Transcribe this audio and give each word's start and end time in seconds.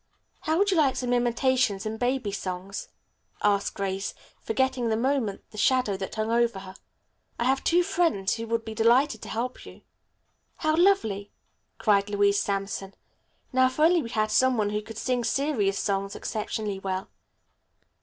"How 0.39 0.57
would 0.57 0.71
you 0.71 0.77
like 0.77 0.95
some 0.95 1.13
imitations 1.13 1.85
and 1.85 1.99
baby 1.99 2.31
songs?" 2.31 2.87
asked 3.43 3.75
Grace, 3.75 4.15
forgetting 4.41 4.85
for 4.85 4.89
the 4.89 4.97
moment 4.97 5.43
the 5.51 5.59
shadow 5.59 5.95
that 5.95 6.15
hung 6.15 6.31
over 6.31 6.57
her. 6.57 6.73
"I 7.37 7.43
have 7.43 7.63
two 7.63 7.83
friends 7.83 8.33
who 8.33 8.47
would 8.47 8.65
be 8.65 8.73
delighted 8.73 9.21
to 9.21 9.29
help 9.29 9.63
you." 9.63 9.83
"How 10.55 10.75
lovely!" 10.75 11.29
cried 11.77 12.09
Louise 12.09 12.39
Sampson. 12.41 12.95
"Now 13.53 13.67
if 13.67 13.79
only 13.79 14.01
we 14.01 14.09
had 14.09 14.31
some 14.31 14.57
one 14.57 14.71
who 14.71 14.81
could 14.81 14.97
sing 14.97 15.23
serious 15.23 15.77
songs 15.77 16.15
exceptionally 16.15 16.79
well." 16.79 17.07